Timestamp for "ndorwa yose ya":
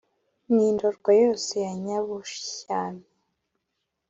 0.75-1.71